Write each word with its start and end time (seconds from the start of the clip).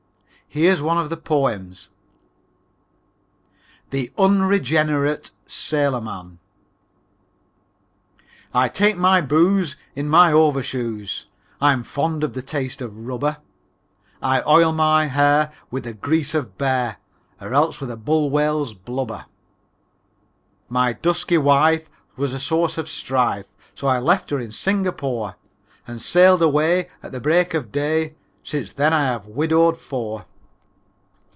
Here's 0.53 0.81
one 0.81 0.97
of 0.97 1.09
the 1.09 1.15
poems: 1.15 1.89
THE 3.89 4.11
UNREGENERATE 4.17 5.31
SAILOR 5.47 6.01
MAN 6.01 6.39
I 8.53 8.65
I 8.65 8.67
take 8.67 8.97
my 8.97 9.21
booze 9.21 9.77
In 9.95 10.09
my 10.09 10.33
overshoes; 10.33 11.27
I'm 11.61 11.83
fond 11.83 12.21
of 12.25 12.33
the 12.33 12.41
taste 12.41 12.81
of 12.81 13.07
rubber; 13.07 13.37
I 14.21 14.41
oil 14.41 14.73
my 14.73 15.05
hair 15.05 15.53
With 15.69 15.85
the 15.85 15.93
grease 15.93 16.35
of 16.35 16.57
bear 16.57 16.97
Or 17.39 17.53
else 17.53 17.79
with 17.79 17.89
a 17.89 17.95
bull 17.95 18.29
whale's 18.29 18.73
blubber. 18.73 19.25
II 19.25 19.25
My 20.67 20.91
dusky 20.91 21.37
wife 21.37 21.89
Was 22.17 22.33
a 22.33 22.39
source 22.39 22.77
of 22.77 22.89
strife, 22.89 23.47
So 23.73 23.87
I 23.87 23.99
left 23.99 24.31
her 24.31 24.39
in 24.41 24.51
Singapore 24.51 25.37
And 25.87 26.01
sailed 26.01 26.41
away 26.41 26.89
At 27.01 27.13
the 27.13 27.21
break 27.21 27.53
of 27.53 27.71
day 27.71 28.15
Since 28.43 28.73
then 28.73 28.91
I 28.91 29.05
have 29.05 29.27
widowed 29.27 29.77
four. 29.77 30.25